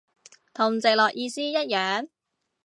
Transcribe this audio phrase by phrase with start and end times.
[0.51, 2.07] 同直落意思一樣？